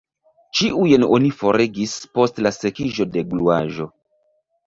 Ĉiujn 0.59 1.03
oni 1.17 1.27
forigis 1.41 1.93
post 2.19 2.41
la 2.47 2.53
sekiĝo 2.57 3.07
de 3.17 3.23
gluaĵo. 3.35 3.89